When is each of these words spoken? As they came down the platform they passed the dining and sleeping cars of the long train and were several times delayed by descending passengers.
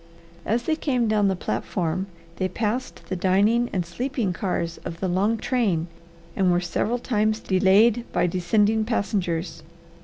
As 0.47 0.63
they 0.63 0.75
came 0.75 1.07
down 1.07 1.27
the 1.27 1.35
platform 1.35 2.07
they 2.37 2.47
passed 2.47 3.07
the 3.09 3.15
dining 3.15 3.69
and 3.71 3.85
sleeping 3.85 4.33
cars 4.33 4.79
of 4.83 4.99
the 4.99 5.07
long 5.07 5.37
train 5.37 5.85
and 6.35 6.51
were 6.51 6.59
several 6.59 6.97
times 6.97 7.39
delayed 7.39 8.05
by 8.11 8.25
descending 8.25 8.83
passengers. 8.83 9.61